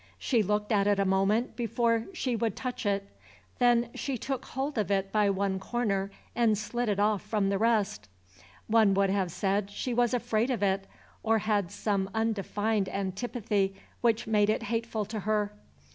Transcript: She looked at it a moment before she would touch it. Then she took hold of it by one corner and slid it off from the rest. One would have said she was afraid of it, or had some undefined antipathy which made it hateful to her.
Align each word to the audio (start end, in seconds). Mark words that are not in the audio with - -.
She 0.17 0.41
looked 0.41 0.71
at 0.71 0.87
it 0.87 0.97
a 0.97 1.05
moment 1.05 1.55
before 1.55 2.05
she 2.11 2.35
would 2.35 2.55
touch 2.55 2.87
it. 2.87 3.07
Then 3.59 3.91
she 3.93 4.17
took 4.17 4.45
hold 4.45 4.79
of 4.79 4.89
it 4.89 5.11
by 5.11 5.29
one 5.29 5.59
corner 5.59 6.09
and 6.35 6.57
slid 6.57 6.89
it 6.89 6.99
off 6.99 7.21
from 7.21 7.49
the 7.49 7.59
rest. 7.59 8.09
One 8.65 8.95
would 8.95 9.11
have 9.11 9.29
said 9.31 9.69
she 9.69 9.93
was 9.93 10.15
afraid 10.15 10.49
of 10.49 10.63
it, 10.63 10.87
or 11.21 11.37
had 11.37 11.69
some 11.71 12.09
undefined 12.15 12.89
antipathy 12.89 13.75
which 14.01 14.25
made 14.25 14.49
it 14.49 14.63
hateful 14.63 15.05
to 15.05 15.19
her. 15.19 15.53